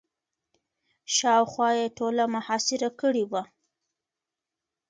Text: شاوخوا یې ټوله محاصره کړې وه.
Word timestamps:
شاوخوا 1.15 1.69
یې 1.79 1.85
ټوله 1.97 2.23
محاصره 2.35 2.89
کړې 2.99 3.23
وه. 3.31 3.43